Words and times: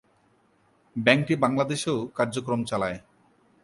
ব্যাংকটি 0.95 1.33
বাংলাদেশেও 1.35 1.97
কার্যক্রম 2.15 2.61
চালায়। 2.63 2.97